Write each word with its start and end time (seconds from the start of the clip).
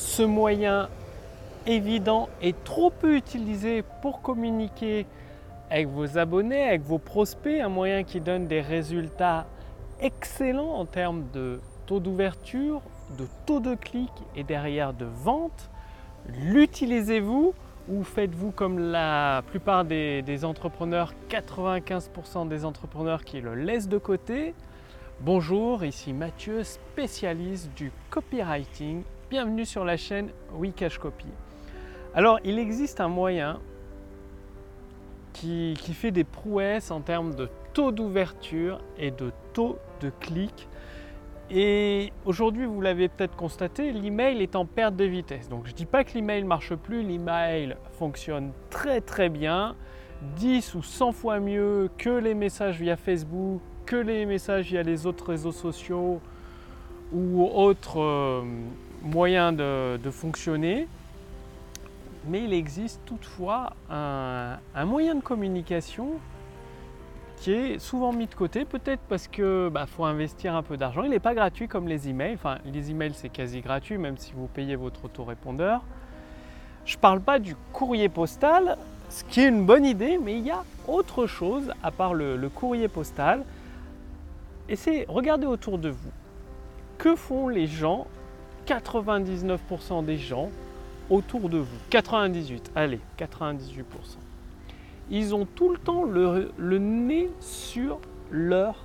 ce 0.00 0.22
moyen 0.22 0.88
évident 1.66 2.30
et 2.40 2.54
trop 2.64 2.88
peu 2.88 3.16
utilisé 3.16 3.84
pour 4.00 4.22
communiquer 4.22 5.04
avec 5.68 5.88
vos 5.88 6.16
abonnés, 6.16 6.64
avec 6.64 6.82
vos 6.82 6.98
prospects, 6.98 7.60
un 7.60 7.68
moyen 7.68 8.02
qui 8.02 8.18
donne 8.18 8.46
des 8.46 8.62
résultats 8.62 9.46
excellents 10.00 10.72
en 10.72 10.86
termes 10.86 11.24
de 11.34 11.60
taux 11.84 12.00
d'ouverture, 12.00 12.80
de 13.18 13.26
taux 13.44 13.60
de 13.60 13.74
clic 13.74 14.10
et 14.34 14.42
derrière 14.42 14.94
de 14.94 15.04
vente. 15.04 15.68
L'utilisez-vous 16.26 17.52
ou 17.90 18.02
faites-vous 18.02 18.52
comme 18.52 18.78
la 18.78 19.42
plupart 19.48 19.84
des, 19.84 20.22
des 20.22 20.46
entrepreneurs, 20.46 21.12
95% 21.28 22.48
des 22.48 22.64
entrepreneurs 22.64 23.22
qui 23.22 23.42
le 23.42 23.54
laissent 23.54 23.88
de 23.88 23.98
côté? 23.98 24.54
Bonjour, 25.20 25.84
ici 25.84 26.14
Mathieu, 26.14 26.64
spécialiste 26.64 27.70
du 27.74 27.92
copywriting. 28.08 29.02
Bienvenue 29.30 29.64
sur 29.64 29.84
la 29.84 29.96
chaîne 29.96 30.30
Wikash 30.54 30.98
Copy. 30.98 31.28
Alors, 32.16 32.40
il 32.42 32.58
existe 32.58 33.00
un 33.00 33.06
moyen 33.06 33.60
qui, 35.32 35.76
fait 35.76 36.10
des 36.10 36.24
prouesses 36.24 36.90
en 36.90 37.00
termes 37.00 37.36
de 37.36 37.48
taux 37.72 37.92
d'ouverture 37.92 38.80
et 38.98 39.12
de 39.12 39.30
taux 39.52 39.78
de 40.00 40.10
clic. 40.18 40.68
Et 41.48 42.12
aujourd'hui, 42.24 42.66
vous 42.66 42.80
l'avez 42.80 43.08
peut-être 43.08 43.36
constaté, 43.36 43.92
l'email 43.92 44.42
est 44.42 44.56
en 44.56 44.66
perte 44.66 44.96
de 44.96 45.04
vitesse. 45.04 45.48
Donc, 45.48 45.64
je 45.66 45.70
ne 45.70 45.76
dis 45.76 45.86
pas 45.86 46.02
que 46.02 46.14
l'email 46.14 46.42
marche 46.42 46.74
plus, 46.74 47.04
l'email 47.04 47.76
fonctionne 47.92 48.50
très 48.68 49.00
très 49.00 49.28
bien, 49.28 49.76
10 50.38 50.74
ou 50.74 50.82
100 50.82 51.12
fois 51.12 51.38
mieux 51.38 51.88
que 51.98 52.10
les 52.10 52.34
messages 52.34 52.80
via 52.80 52.96
Facebook, 52.96 53.60
que 53.86 53.94
les 53.94 54.26
messages 54.26 54.66
via 54.66 54.82
les 54.82 55.06
autres 55.06 55.28
réseaux 55.28 55.52
sociaux 55.52 56.20
ou 57.12 57.44
autres 57.44 58.00
euh, 58.00 58.42
moyens 59.02 59.56
de, 59.56 60.10
fonctionner 60.10 60.88
mais 62.26 62.44
il 62.44 62.52
existe 62.52 63.00
toutefois 63.06 63.72
un, 63.90 64.58
un, 64.74 64.84
moyen 64.84 65.14
de 65.14 65.22
communication 65.22 66.18
qui 67.40 67.52
est 67.52 67.78
souvent 67.78 68.12
mis 68.12 68.26
de 68.26 68.34
côté, 68.34 68.66
peut-être 68.66 69.00
parce 69.08 69.26
que 69.26 69.70
bah, 69.72 69.86
faut 69.86 70.04
investir 70.04 70.54
un 70.54 70.62
peu 70.62 70.76
d'argent. 70.76 71.02
Il 71.02 71.10
n'est 71.10 71.18
pas 71.18 71.34
gratuit 71.34 71.68
comme 71.68 71.88
les 71.88 72.08
emails. 72.08 72.34
Enfin, 72.34 72.58
les 72.66 72.90
emails 72.90 73.14
c'est 73.14 73.30
quasi 73.30 73.62
gratuit, 73.62 73.96
même 73.96 74.18
si 74.18 74.32
vous 74.34 74.46
payez 74.46 74.76
votre 74.76 75.06
autorépondeur. 75.06 75.82
Je 76.84 76.96
ne 76.96 77.00
parle 77.00 77.20
pas 77.20 77.38
du 77.38 77.56
courrier 77.72 78.10
postal, 78.10 78.76
ce 79.08 79.24
qui 79.24 79.40
est 79.40 79.48
une 79.48 79.64
bonne 79.64 79.86
idée, 79.86 80.18
mais 80.22 80.36
il 80.36 80.44
y 80.44 80.50
a 80.50 80.64
autre 80.86 81.26
chose 81.26 81.72
à 81.82 81.90
part 81.90 82.12
le, 82.12 82.36
le 82.36 82.48
courrier 82.50 82.88
postal. 82.88 83.44
Et 84.68 84.76
c'est 84.76 85.06
regardez 85.08 85.46
autour 85.46 85.78
de 85.78 85.88
vous. 85.88 86.12
Que 86.98 87.16
font 87.16 87.48
les 87.48 87.66
gens 87.66 88.06
99% 88.66 90.04
des 90.04 90.16
gens 90.16 90.50
autour 91.08 91.48
de 91.48 91.58
vous. 91.58 91.76
98, 91.90 92.72
allez, 92.74 93.00
98%. 93.18 93.84
Ils 95.10 95.34
ont 95.34 95.44
tout 95.44 95.70
le 95.70 95.78
temps 95.78 96.04
le, 96.04 96.52
le, 96.56 96.78
nez 96.78 97.30
sur 97.40 97.98
leur 98.30 98.76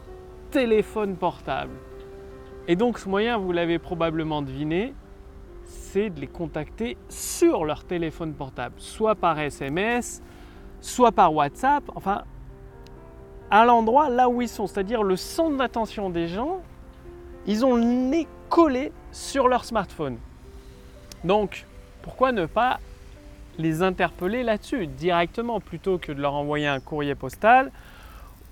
téléphone 0.50 1.16
portable. 1.16 1.74
Et 2.68 2.76
donc 2.76 2.98
ce 2.98 3.08
moyen, 3.08 3.38
vous 3.38 3.52
l'avez 3.52 3.78
probablement 3.78 4.42
deviné, 4.42 4.94
c'est 5.66 6.10
de 6.10 6.20
les 6.20 6.28
contacter 6.28 6.98
sur 7.10 7.64
leur 7.64 7.84
téléphone 7.84 8.34
portable, 8.34 8.76
soit 8.78 9.16
par 9.16 9.40
SMS, 9.40 10.22
soit 10.82 11.12
par 11.12 11.34
WhatsApp, 11.34 11.84
enfin 11.96 12.24
à 13.52 13.66
l'endroit 13.66 14.10
là 14.10 14.28
où 14.28 14.42
ils 14.42 14.50
sont, 14.50 14.66
c'est-à-dire 14.66 15.04
le 15.04 15.16
centre 15.16 15.58
d'attention 15.58 16.10
des 16.10 16.28
gens, 16.28 16.62
ils 17.46 17.64
ont 17.64 17.76
le 17.76 17.84
nez 17.84 18.28
collé 18.56 18.94
sur 19.12 19.50
leur 19.50 19.66
smartphone. 19.66 20.18
Donc, 21.26 21.66
pourquoi 22.04 22.32
ne 22.32 22.46
pas 22.46 22.80
les 23.58 23.82
interpeller 23.82 24.44
là-dessus 24.44 24.88
directement 24.88 25.60
plutôt 25.60 25.98
que 25.98 26.14
de 26.14 26.22
leur 26.22 26.36
envoyer 26.36 26.66
un 26.66 26.80
courrier 26.80 27.16
postal 27.16 27.70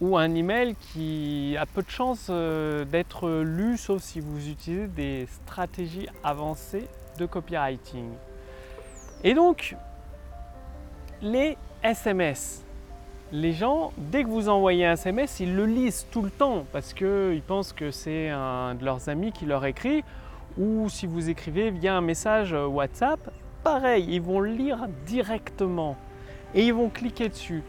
ou 0.01 0.17
un 0.17 0.35
email 0.35 0.75
qui 0.75 1.55
a 1.57 1.65
peu 1.65 1.81
de 1.81 1.89
chances 1.89 2.27
euh, 2.29 2.83
d'être 2.83 3.29
lu 3.43 3.77
sauf 3.77 4.01
si 4.01 4.19
vous 4.19 4.49
utilisez 4.49 4.87
des 4.87 5.25
stratégies 5.45 6.09
avancées 6.21 6.89
de 7.17 7.25
copywriting. 7.25 8.09
Et 9.23 9.33
donc, 9.33 9.73
les 11.21 11.57
SMS. 11.81 12.62
Les 13.31 13.53
gens, 13.53 13.93
dès 13.97 14.23
que 14.23 14.29
vous 14.29 14.47
envoyez 14.47 14.85
un 14.85 14.93
SMS, 14.93 15.39
ils 15.39 15.55
le 15.55 15.65
lisent 15.65 16.05
tout 16.11 16.21
le 16.21 16.29
temps 16.29 16.65
parce 16.71 16.93
qu'ils 16.93 17.41
pensent 17.45 17.73
que 17.73 17.89
c'est 17.89 18.29
un 18.29 18.75
de 18.75 18.85
leurs 18.85 19.09
amis 19.09 19.31
qui 19.31 19.45
leur 19.45 19.65
écrit 19.65 20.03
ou 20.57 20.87
si 20.89 21.07
vous 21.07 21.29
écrivez 21.29 21.71
via 21.71 21.95
un 21.95 22.01
message 22.01 22.53
WhatsApp, 22.53 23.19
pareil, 23.63 24.05
ils 24.07 24.21
vont 24.21 24.41
lire 24.41 24.87
directement 25.05 25.95
et 26.53 26.65
ils 26.67 26.73
vont 26.73 26.89
cliquer 26.89 27.29
dessus. 27.29 27.63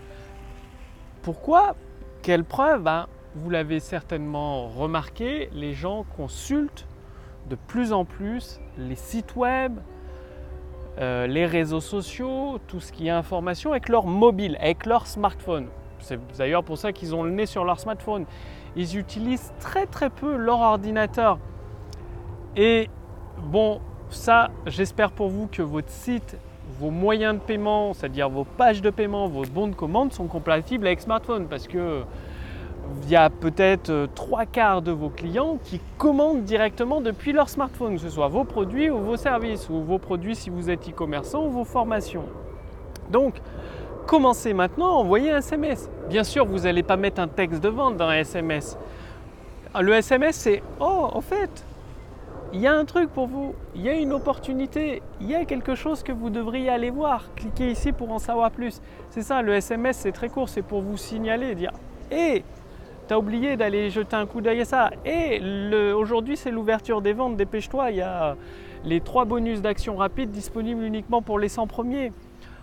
Pourquoi? 1.22 1.76
Quelle 2.20 2.44
preuve? 2.44 2.82
Ben, 2.82 3.06
Vous 3.34 3.48
l'avez 3.48 3.80
certainement 3.80 4.68
remarqué, 4.68 5.48
les 5.54 5.72
gens 5.72 6.04
consultent 6.16 6.86
de 7.48 7.56
plus 7.56 7.92
en 7.92 8.04
plus 8.04 8.60
les 8.76 8.96
sites 8.96 9.34
web, 9.36 9.78
euh, 10.98 11.26
les 11.26 11.46
réseaux 11.46 11.80
sociaux, 11.80 12.58
tout 12.68 12.80
ce 12.80 12.92
qui 12.92 13.08
est 13.08 13.10
information 13.10 13.72
avec 13.72 13.88
leur 13.88 14.06
mobile, 14.06 14.56
avec 14.60 14.86
leur 14.86 15.06
smartphone. 15.06 15.66
C'est 15.98 16.18
d'ailleurs 16.36 16.62
pour 16.62 16.78
ça 16.78 16.92
qu'ils 16.92 17.14
ont 17.14 17.22
le 17.22 17.30
nez 17.30 17.46
sur 17.46 17.64
leur 17.64 17.80
smartphone. 17.80 18.26
Ils 18.76 18.96
utilisent 18.96 19.52
très 19.58 19.86
très 19.86 20.10
peu 20.10 20.36
leur 20.36 20.60
ordinateur. 20.60 21.38
Et 22.56 22.88
bon, 23.38 23.80
ça, 24.10 24.50
j'espère 24.66 25.10
pour 25.10 25.28
vous 25.28 25.48
que 25.48 25.62
votre 25.62 25.90
site, 25.90 26.36
vos 26.78 26.90
moyens 26.90 27.34
de 27.34 27.40
paiement, 27.40 27.92
c'est-à-dire 27.92 28.28
vos 28.28 28.44
pages 28.44 28.80
de 28.80 28.90
paiement, 28.90 29.26
vos 29.26 29.44
bons 29.44 29.68
de 29.68 29.74
commande 29.74 30.12
sont 30.12 30.26
compatibles 30.26 30.86
avec 30.86 31.00
smartphone 31.00 31.46
parce 31.48 31.66
que 31.66 32.04
il 33.02 33.10
y 33.10 33.16
a 33.16 33.30
peut-être 33.30 33.90
euh, 33.90 34.06
trois 34.14 34.46
quarts 34.46 34.82
de 34.82 34.92
vos 34.92 35.08
clients 35.08 35.58
qui 35.62 35.80
commandent 35.98 36.44
directement 36.44 37.00
depuis 37.00 37.32
leur 37.32 37.48
smartphone, 37.48 37.96
que 37.96 38.00
ce 38.00 38.08
soit 38.08 38.28
vos 38.28 38.44
produits 38.44 38.90
ou 38.90 38.98
vos 38.98 39.16
services, 39.16 39.68
ou 39.68 39.82
vos 39.82 39.98
produits 39.98 40.36
si 40.36 40.50
vous 40.50 40.70
êtes 40.70 40.88
e-commerçant 40.88 41.46
ou 41.46 41.50
vos 41.50 41.64
formations. 41.64 42.24
Donc, 43.10 43.34
commencez 44.06 44.54
maintenant 44.54 44.86
à 44.86 44.92
envoyer 44.92 45.32
un 45.32 45.38
SMS. 45.38 45.90
Bien 46.08 46.24
sûr, 46.24 46.46
vous 46.46 46.60
n'allez 46.60 46.82
pas 46.82 46.96
mettre 46.96 47.20
un 47.20 47.28
texte 47.28 47.62
de 47.62 47.68
vente 47.68 47.96
dans 47.96 48.08
un 48.08 48.18
SMS. 48.18 48.78
Le 49.78 49.92
SMS, 49.92 50.36
c'est 50.36 50.62
Oh, 50.80 51.08
en 51.12 51.20
fait, 51.20 51.64
il 52.52 52.60
y 52.60 52.66
a 52.66 52.74
un 52.74 52.84
truc 52.84 53.10
pour 53.10 53.26
vous, 53.26 53.54
il 53.74 53.82
y 53.82 53.88
a 53.88 53.94
une 53.94 54.12
opportunité, 54.12 55.02
il 55.20 55.28
y 55.28 55.34
a 55.34 55.44
quelque 55.44 55.74
chose 55.74 56.02
que 56.02 56.12
vous 56.12 56.30
devriez 56.30 56.70
aller 56.70 56.90
voir. 56.90 57.24
Cliquez 57.34 57.70
ici 57.70 57.90
pour 57.90 58.12
en 58.12 58.20
savoir 58.20 58.52
plus. 58.52 58.80
C'est 59.10 59.22
ça, 59.22 59.42
le 59.42 59.54
SMS, 59.54 59.96
c'est 59.96 60.12
très 60.12 60.28
court, 60.28 60.48
c'est 60.48 60.62
pour 60.62 60.80
vous 60.80 60.96
signaler, 60.96 61.56
dire 61.56 61.72
Hé, 62.12 62.44
t'as 63.06 63.16
oublié 63.16 63.56
d'aller 63.56 63.90
jeter 63.90 64.16
un 64.16 64.26
coup 64.26 64.40
d'œil 64.40 64.62
à 64.62 64.64
ça. 64.64 64.90
Et 65.04 65.40
aujourd'hui, 65.92 66.36
c'est 66.36 66.50
l'ouverture 66.50 67.02
des 67.02 67.12
ventes, 67.12 67.36
dépêche-toi, 67.36 67.90
il 67.90 67.96
y 67.98 68.02
a 68.02 68.36
les 68.84 69.00
trois 69.00 69.24
bonus 69.24 69.62
d'action 69.62 69.96
rapide 69.96 70.30
disponibles 70.30 70.82
uniquement 70.82 71.22
pour 71.22 71.38
les 71.38 71.48
100 71.48 71.66
premiers. 71.66 72.12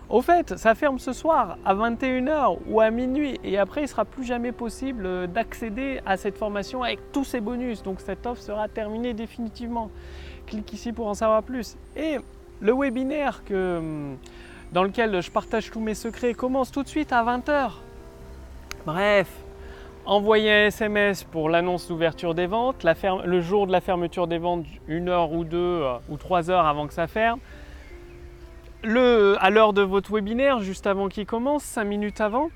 Au 0.09 0.22
fait, 0.22 0.57
ça 0.57 0.75
ferme 0.75 1.00
ce 1.00 1.13
soir 1.13 1.57
à 1.63 1.74
21h 1.74 2.57
ou 2.68 2.81
à 2.81 2.91
minuit 2.91 3.40
et 3.46 3.57
après 3.57 3.81
il 3.81 3.84
ne 3.85 3.90
sera 3.90 4.03
plus 4.03 4.25
jamais 4.25 4.52
possible 4.52 5.28
d'accéder 5.28 6.02
à 6.06 6.18
cette 6.18 6.38
formation 6.38 6.84
avec 6.84 7.13
tous 7.13 7.23
ces 7.23 7.40
bonus. 7.40 7.81
Donc 7.81 8.02
cette 8.02 8.25
offre 8.25 8.41
sera 8.41 8.68
terminée 8.68 9.13
définitivement. 9.13 9.90
Clique 10.47 10.73
ici 10.73 10.91
pour 10.91 11.08
en 11.08 11.13
savoir 11.13 11.44
plus. 11.44 11.78
Et 11.96 12.18
le 12.59 12.73
webinaire 12.73 13.46
que, 13.46 14.12
dans 14.73 14.84
lequel 14.84 15.22
je 15.22 15.31
partage 15.31 15.72
tous 15.72 15.79
mes 15.79 15.96
secrets 15.96 16.34
commence 16.34 16.72
tout 16.72 16.84
de 16.84 16.90
suite 16.90 17.13
à 17.13 17.23
20h. 17.23 17.72
Bref, 18.85 19.29
envoyez 20.06 20.52
un 20.52 20.66
SMS 20.68 21.24
pour 21.24 21.50
l'annonce 21.50 21.88
d'ouverture 21.88 22.34
des 22.34 22.48
ventes, 22.48 22.86
le 23.26 23.42
jour 23.42 23.68
de 23.68 23.72
la 23.72 23.82
fermeture 23.82 24.28
des 24.28 24.38
ventes, 24.38 24.66
une 24.88 25.10
heure 25.10 25.32
ou 25.32 25.44
deux 25.44 25.84
ou 26.10 26.18
trois 26.18 26.50
heures 26.50 26.66
avant 26.66 26.88
que 26.88 26.94
ça 26.94 27.08
ferme 27.08 27.40
le, 28.84 29.36
à 29.40 29.50
l'heure 29.50 29.74
de 29.74 29.82
votre 29.82 30.12
webinaire, 30.12 30.59
juste 30.59 30.88
avant 30.88 31.08
qu'il 31.08 31.26
commence, 31.26 31.64
5 31.64 31.84
minutes 31.84 32.22
avant, 32.22 32.50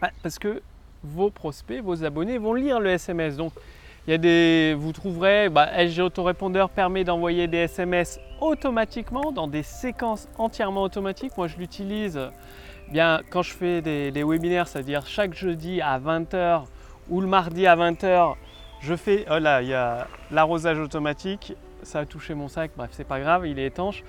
bah, 0.00 0.10
parce 0.22 0.38
que 0.38 0.62
vos 1.02 1.30
prospects, 1.30 1.82
vos 1.82 2.04
abonnés 2.04 2.38
vont 2.38 2.54
lire 2.54 2.80
le 2.80 2.90
SMS. 2.90 3.36
Donc, 3.36 3.52
il 4.06 4.10
y 4.10 4.14
a 4.14 4.18
des, 4.18 4.74
vous 4.78 4.92
trouverez, 4.92 5.48
bah, 5.48 5.68
SG 5.76 6.02
Autorépondeur 6.02 6.70
permet 6.70 7.04
d'envoyer 7.04 7.46
des 7.46 7.58
SMS 7.58 8.20
automatiquement 8.40 9.32
dans 9.32 9.48
des 9.48 9.62
séquences 9.62 10.28
entièrement 10.38 10.82
automatiques. 10.82 11.36
Moi, 11.36 11.48
je 11.48 11.56
l'utilise 11.56 12.20
bien 12.90 13.22
quand 13.30 13.42
je 13.42 13.52
fais 13.52 13.82
des, 13.82 14.24
webinaires, 14.24 14.68
c'est-à-dire 14.68 15.06
chaque 15.06 15.34
jeudi 15.34 15.80
à 15.80 15.98
20h 15.98 16.64
ou 17.10 17.20
le 17.20 17.26
mardi 17.26 17.66
à 17.66 17.76
20h, 17.76 18.34
je 18.80 18.94
fais, 18.96 19.24
oh 19.30 19.38
là, 19.38 19.62
il 19.62 19.68
y 19.68 19.74
a 19.74 20.06
l'arrosage 20.30 20.78
automatique. 20.78 21.54
Ça 21.82 22.00
a 22.00 22.06
touché 22.06 22.34
mon 22.34 22.48
sac, 22.48 22.72
bref, 22.76 22.90
c'est 22.92 23.06
pas 23.06 23.20
grave, 23.20 23.46
il 23.46 23.58
est 23.58 23.66
étanche 23.66 24.02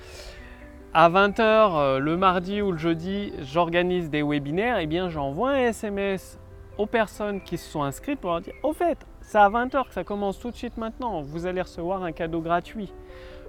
à 0.97 1.09
20h 1.09 1.41
euh, 1.41 1.99
le 1.99 2.15
mardi 2.15 2.61
ou 2.61 2.71
le 2.71 2.77
jeudi, 2.77 3.33
j'organise 3.41 4.09
des 4.09 4.23
webinaires, 4.23 4.79
et 4.79 4.83
eh 4.83 4.87
bien 4.87 5.09
j'envoie 5.09 5.49
un 5.49 5.65
SMS 5.65 6.39
aux 6.77 6.85
personnes 6.85 7.41
qui 7.41 7.57
se 7.57 7.69
sont 7.69 7.83
inscrites 7.83 8.21
pour 8.21 8.31
leur 8.31 8.39
dire 8.39 8.53
au 8.63 8.71
fait, 8.71 8.97
c'est 9.19 9.37
à 9.37 9.49
20h 9.49 9.89
que 9.89 9.93
ça 9.93 10.05
commence 10.05 10.39
tout 10.39 10.51
de 10.51 10.55
suite 10.55 10.77
maintenant, 10.77 11.21
vous 11.21 11.47
allez 11.47 11.61
recevoir 11.61 12.03
un 12.03 12.13
cadeau 12.13 12.39
gratuit. 12.39 12.93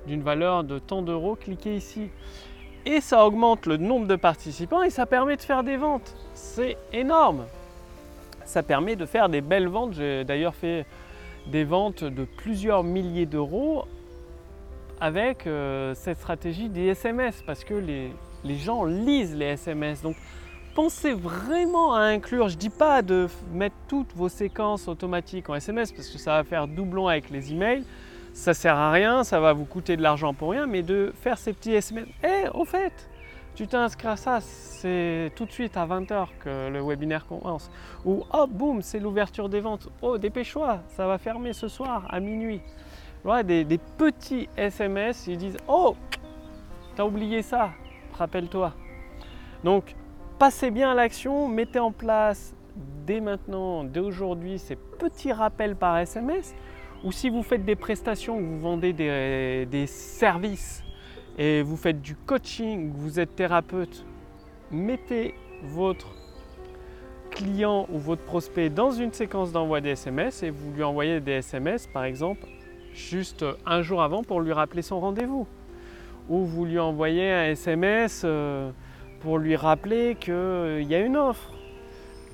d'une 0.09 0.23
valeur 0.23 0.65
de 0.65 0.81
tant 0.81 1.03
d'euros, 1.03 1.37
cliquez 1.37 1.77
ici. 1.77 2.11
Et 2.89 3.01
ça 3.01 3.27
augmente 3.27 3.67
le 3.67 3.79
nombre 3.79 4.07
de 4.07 4.15
participants 4.15 4.85
et 4.85 4.91
ça 4.91 5.07
permet 5.07 5.37
de 5.37 5.43
faire 5.43 5.65
des 5.65 5.77
ventes. 5.77 6.15
C'est 6.35 6.79
énorme. 6.93 7.47
Ça 8.45 8.63
permet 8.63 8.95
de 8.95 9.07
faire 9.07 9.29
des 9.29 9.41
belles 9.41 9.67
ventes. 9.67 9.95
J'ai 9.95 10.25
d'ailleurs 10.25 10.55
fait 10.55 10.87
des 11.49 11.65
ventes 11.65 12.05
de 12.05 12.25
plusieurs 12.25 12.85
milliers 12.85 13.27
d'euros 13.27 13.87
avec 15.01 15.49
euh, 15.49 15.95
cette 15.97 16.19
stratégie 16.19 16.69
des 16.69 16.87
SMS 16.87 17.43
parce 17.45 17.65
que 17.65 17.75
les, 17.75 18.13
les 18.45 18.57
gens 18.57 18.85
lisent 18.85 19.35
les 19.35 19.47
SMS. 19.47 20.01
Donc 20.03 20.15
pensez 20.77 21.13
vraiment 21.13 21.93
à 21.93 22.03
inclure, 22.03 22.49
je 22.49 22.55
ne 22.55 22.61
dis 22.61 22.71
pas 22.71 23.03
de 23.03 23.27
mettre 23.53 23.75
toutes 23.89 24.15
vos 24.15 24.29
séquences 24.29 24.87
automatiques 24.87 25.51
en 25.51 25.57
SMS 25.57 25.91
parce 25.91 26.09
que 26.09 26.19
ça 26.19 26.37
va 26.37 26.45
faire 26.45 26.69
doublon 26.69 27.09
avec 27.09 27.31
les 27.31 27.53
emails. 27.53 27.85
Ça 28.37 28.53
sert 28.53 28.77
à 28.77 28.93
rien, 28.93 29.25
ça 29.25 29.41
va 29.41 29.55
vous 29.55 29.65
coûter 29.65 29.97
de 29.97 30.03
l'argent 30.03 30.35
pour 30.35 30.51
rien, 30.51 30.67
mais 30.67 30.83
de 30.83 31.11
faire 31.23 31.39
ces 31.39 31.55
petits 31.55 31.73
SMS. 31.73 32.07
Eh, 32.23 32.49
au 32.53 32.67
fait, 32.67 32.93
tu 33.55 33.67
t'inscris 33.67 34.09
à 34.09 34.17
ça, 34.17 34.41
c'est 34.43 35.33
tout 35.35 35.47
de 35.47 35.51
suite 35.51 35.75
à 35.79 35.87
20h 35.87 36.27
que 36.41 36.69
le 36.69 36.83
webinaire 36.83 37.27
commence. 37.27 37.71
Ou 38.05 38.25
hop, 38.31 38.51
boum, 38.51 38.83
c'est 38.83 38.99
l'ouverture 38.99 39.49
des 39.49 39.61
ventes. 39.61 39.89
Oh, 40.03 40.19
dépêche-toi, 40.19 40.83
ça 40.89 41.07
va 41.07 41.17
fermer 41.17 41.55
ce 41.55 41.67
soir 41.67 42.07
à 42.11 42.21
minuit. 42.21 42.61
Voilà, 43.25 43.43
des, 43.43 43.65
des 43.65 43.79
petits 43.79 44.51
SMS, 44.55 45.27
ils 45.27 45.39
disent 45.39 45.57
Oh, 45.67 45.97
t'as 46.95 47.05
oublié 47.05 47.41
ça, 47.41 47.71
rappelle-toi. 48.13 48.75
Donc, 49.65 49.97
passez 50.39 50.71
bien 50.71 50.91
à 50.91 50.95
l'action, 50.95 51.49
mettez 51.49 51.79
en 51.79 51.91
place 51.91 52.55
dès 53.07 53.21
maintenant, 53.21 53.83
dès 53.83 54.01
aujourd'hui, 54.01 54.59
ces 54.59 54.77
petits 54.77 55.33
rappels 55.33 55.75
par 55.75 55.97
SMS. 55.97 56.55
Ou 57.07 57.13
si 57.13 57.31
vous 57.31 57.45
faites 57.45 57.65
des 57.65 57.77
prestations, 57.77 58.41
vous 58.41 58.59
vendez 58.59 58.93
des, 58.93 59.87
services 59.87 60.83
et 61.39 61.63
vous 61.63 61.77
faites 61.77 62.03
du 62.03 62.17
coaching, 62.17 62.91
vous 62.97 63.21
êtes 63.21 63.37
thérapeute, 63.37 64.05
mettez 64.73 65.37
votre 65.63 66.09
client 67.31 67.87
ou 67.93 67.99
votre 67.99 68.25
prospect 68.25 68.71
dans 68.71 68.91
une 68.91 69.13
séquence 69.13 69.53
d'envoi 69.53 69.81
des 69.81 69.91
SMS 69.91 70.43
et 70.43 70.51
vous 70.51 70.73
lui 70.73 70.83
envoyez 70.83 71.21
des 71.21 71.35
SMS 71.35 71.87
par 71.87 72.03
exemple 72.03 72.45
juste 72.93 73.45
un 73.65 73.83
jour 73.83 74.03
avant 74.03 74.25
pour 74.25 74.41
lui 74.41 74.53
rappeler 74.53 74.83
son 74.83 74.99
rendez-vous. 74.99 75.47
Ou 76.29 76.45
vous 76.45 76.65
lui 76.65 76.81
envoyez 76.81 77.31
un 77.31 77.45
SMS 77.51 78.23
euh, 78.25 78.73
pour 79.21 79.39
lui 79.39 79.55
rappeler 79.55 80.17
qu'il 80.19 80.89
y 80.89 80.95
a 80.97 80.99
une 80.99 81.17
offre, 81.17 81.53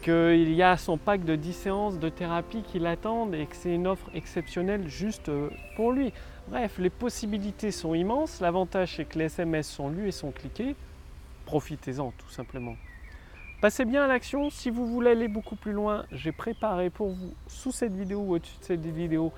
qu'il 0.03 0.53
y 0.53 0.63
a 0.63 0.77
son 0.77 0.99
pack 0.99 1.25
de 1.25 1.37
10 1.37 1.53
séances 1.53 1.99
de 1.99 2.09
thérapie 2.09 2.63
qui 2.63 2.79
l'attendent 2.79 3.35
et 3.35 3.47
que 3.47 3.57
c'est 3.57 3.75
une 3.75 3.87
offre 3.87 4.11
exceptionnelle 4.15 4.89
juste 4.89 5.29
euh, 5.29 5.49
pour 5.77 5.93
lui. 5.93 6.13
Bref, 6.49 6.79
les 6.79 6.91
possibilités 6.91 7.71
sont 7.71 7.95
immenses. 7.95 8.41
L'avantage, 8.41 8.97
c'est 8.97 9.05
que 9.05 9.19
les 9.19 9.27
SMS 9.27 9.69
sont 9.69 9.89
lus 9.89 10.09
et 10.09 10.13
sont 10.13 10.33
cliqués. 10.33 10.75
Profitez-en 11.47 12.13
tout 12.19 12.29
simplement. 12.29 12.75
Passez 13.61 13.85
bien 13.85 14.05
à 14.05 14.09
l'action. 14.09 14.51
Si 14.51 14.71
vous 14.71 14.87
voulez 14.87 15.13
aller 15.13 15.29
beaucoup 15.29 15.55
plus 15.55 15.73
loin, 15.73 16.05
j'ai 16.11 16.33
préparé 16.33 16.91
pour 16.91 17.11
vous 17.11 17.33
sous 17.47 17.71
cette 17.71 17.95
vidéo 17.95 18.19
ou 18.19 18.35
au-dessus 18.35 18.59
de 18.59 18.65
cette 18.65 18.85
vidéo 18.85 19.33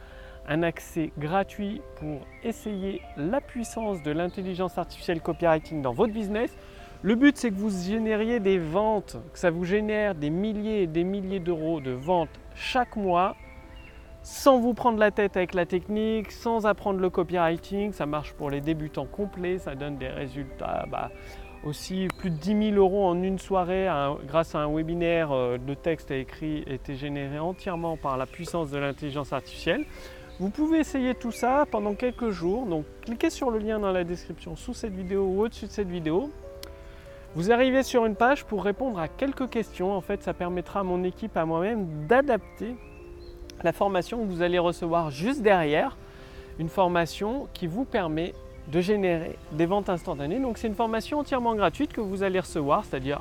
un 0.48 0.62
accès 0.62 1.12
gratuit 1.18 1.80
pour 1.96 2.20
essayer 2.42 3.00
la 3.16 3.40
puissance 3.40 4.02
de 4.02 4.10
l'intelligence 4.10 4.78
artificielle 4.78 5.20
copywriting 5.20 5.82
dans 5.82 5.92
votre 5.92 6.12
business. 6.12 6.50
Le 7.04 7.16
but, 7.16 7.36
c'est 7.36 7.50
que 7.50 7.56
vous 7.56 7.68
génériez 7.68 8.40
des 8.40 8.56
ventes, 8.56 9.18
que 9.34 9.38
ça 9.38 9.50
vous 9.50 9.66
génère 9.66 10.14
des 10.14 10.30
milliers 10.30 10.84
et 10.84 10.86
des 10.86 11.04
milliers 11.04 11.38
d'euros 11.38 11.82
de 11.82 11.90
ventes 11.90 12.30
chaque 12.54 12.96
mois 12.96 13.36
sans 14.22 14.58
vous 14.58 14.72
prendre 14.72 14.98
la 14.98 15.10
tête 15.10 15.36
avec 15.36 15.52
la 15.52 15.66
technique, 15.66 16.32
sans 16.32 16.64
apprendre 16.64 17.00
le 17.00 17.10
copywriting. 17.10 17.92
Ça 17.92 18.06
marche 18.06 18.32
pour 18.32 18.48
les 18.48 18.62
débutants 18.62 19.04
complets, 19.04 19.58
ça 19.58 19.74
donne 19.74 19.98
des 19.98 20.08
résultats. 20.08 20.86
Bah, 20.90 21.10
aussi, 21.62 22.08
plus 22.20 22.30
de 22.30 22.36
10 22.36 22.70
000 22.70 22.76
euros 22.76 23.04
en 23.04 23.22
une 23.22 23.38
soirée 23.38 23.86
grâce 24.26 24.54
à 24.54 24.60
un 24.60 24.74
webinaire. 24.74 25.30
Euh, 25.30 25.58
le 25.58 25.76
texte 25.76 26.10
a 26.10 26.16
écrit 26.16 26.64
été 26.66 26.94
généré 26.94 27.38
entièrement 27.38 27.98
par 27.98 28.16
la 28.16 28.24
puissance 28.24 28.70
de 28.70 28.78
l'intelligence 28.78 29.34
artificielle. 29.34 29.84
Vous 30.40 30.48
pouvez 30.48 30.78
essayer 30.78 31.14
tout 31.14 31.32
ça 31.32 31.66
pendant 31.70 31.94
quelques 31.94 32.30
jours. 32.30 32.64
Donc, 32.64 32.86
cliquez 33.02 33.28
sur 33.28 33.50
le 33.50 33.58
lien 33.58 33.78
dans 33.78 33.92
la 33.92 34.04
description 34.04 34.56
sous 34.56 34.72
cette 34.72 34.94
vidéo 34.94 35.26
ou 35.26 35.42
au-dessus 35.42 35.66
de 35.66 35.70
cette 35.70 35.90
vidéo. 35.90 36.30
Vous 37.36 37.50
arrivez 37.50 37.82
sur 37.82 38.06
une 38.06 38.14
page 38.14 38.44
pour 38.44 38.62
répondre 38.62 39.00
à 39.00 39.08
quelques 39.08 39.50
questions. 39.50 39.92
En 39.92 40.00
fait, 40.00 40.22
ça 40.22 40.32
permettra 40.32 40.80
à 40.80 40.82
mon 40.84 41.02
équipe, 41.02 41.36
à 41.36 41.44
moi-même, 41.44 42.06
d'adapter 42.06 42.76
la 43.64 43.72
formation 43.72 44.20
que 44.20 44.26
vous 44.26 44.42
allez 44.42 44.60
recevoir 44.60 45.10
juste 45.10 45.42
derrière. 45.42 45.96
Une 46.60 46.68
formation 46.68 47.48
qui 47.52 47.66
vous 47.66 47.84
permet 47.84 48.34
de 48.70 48.80
générer 48.80 49.36
des 49.50 49.66
ventes 49.66 49.88
instantanées. 49.88 50.38
Donc, 50.38 50.58
c'est 50.58 50.68
une 50.68 50.76
formation 50.76 51.18
entièrement 51.18 51.56
gratuite 51.56 51.92
que 51.92 52.00
vous 52.00 52.22
allez 52.22 52.38
recevoir, 52.38 52.84
c'est-à-dire 52.84 53.20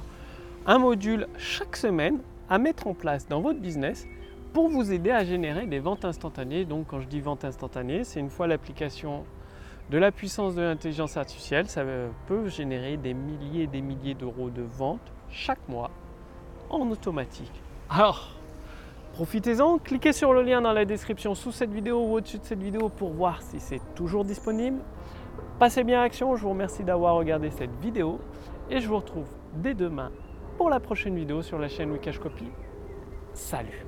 un 0.67 0.77
module 0.77 1.27
chaque 1.39 1.75
semaine 1.75 2.19
à 2.51 2.59
mettre 2.59 2.85
en 2.85 2.93
place 2.93 3.27
dans 3.27 3.41
votre 3.41 3.59
business 3.59 4.05
pour 4.53 4.69
vous 4.69 4.93
aider 4.93 5.09
à 5.09 5.23
générer 5.23 5.65
des 5.65 5.79
ventes 5.79 6.05
instantanées. 6.05 6.65
Donc, 6.65 6.85
quand 6.87 7.01
je 7.01 7.07
dis 7.07 7.19
vente 7.19 7.45
instantanée, 7.45 8.03
c'est 8.03 8.19
une 8.19 8.29
fois 8.29 8.45
l'application 8.45 9.23
de 9.89 9.97
la 9.97 10.11
puissance 10.11 10.55
de 10.55 10.61
l'intelligence 10.61 11.17
artificielle, 11.17 11.67
ça 11.67 11.83
peut 12.27 12.47
générer 12.47 12.97
des 12.97 13.13
milliers 13.13 13.63
et 13.63 13.67
des 13.67 13.81
milliers 13.81 14.13
d'euros 14.13 14.49
de 14.49 14.61
ventes 14.61 15.11
chaque 15.29 15.67
mois 15.67 15.91
en 16.69 16.89
automatique. 16.89 17.51
Alors, 17.89 18.35
profitez-en, 19.13 19.77
cliquez 19.77 20.13
sur 20.13 20.33
le 20.33 20.41
lien 20.41 20.61
dans 20.61 20.73
la 20.73 20.85
description 20.85 21.35
sous 21.35 21.51
cette 21.51 21.71
vidéo 21.71 21.99
ou 21.99 22.13
au-dessus 22.13 22.39
de 22.39 22.45
cette 22.45 22.61
vidéo 22.61 22.89
pour 22.89 23.11
voir 23.11 23.41
si 23.41 23.59
c'est 23.59 23.81
toujours 23.93 24.25
disponible. 24.25 24.79
Passez 25.59 25.83
bien 25.83 25.99
à 25.99 26.03
l'action, 26.03 26.35
je 26.35 26.41
vous 26.41 26.49
remercie 26.49 26.83
d'avoir 26.83 27.15
regardé 27.15 27.51
cette 27.51 27.75
vidéo 27.81 28.19
et 28.69 28.79
je 28.79 28.87
vous 28.87 28.97
retrouve 28.97 29.27
dès 29.55 29.73
demain 29.73 30.11
pour 30.57 30.69
la 30.69 30.79
prochaine 30.79 31.15
vidéo 31.15 31.41
sur 31.41 31.59
la 31.59 31.67
chaîne 31.67 31.91
Wikash 31.91 32.19
Copy. 32.19 32.45
Salut 33.33 33.85